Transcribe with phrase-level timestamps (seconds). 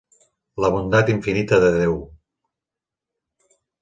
[0.63, 1.95] La bondat infinita de Déu.